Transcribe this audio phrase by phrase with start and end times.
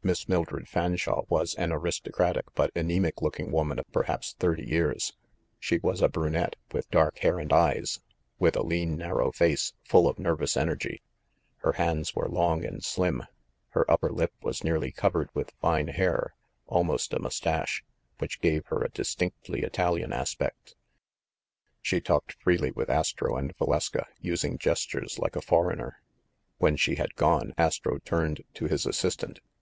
[0.00, 5.14] Miss Miildred Fanshawe was an aristocratic but anemic looking woman of perhaps thirty years.
[5.58, 8.00] She was a brunette, with dark hair and eyes,
[8.38, 11.02] with a lean narrow face, full of nervous energy.
[11.58, 13.24] Her hands were long and slim;
[13.70, 16.34] her upper lip was nearly covered with fine hair,
[16.68, 17.82] almost a mustache,
[18.18, 20.76] which gave her a dis tinctly Italian aspect.
[21.82, 26.00] She talked freely with Astro and Valeska, using gestures like a foreigner.
[26.58, 29.40] When she had gone, Astro turned to his assistant.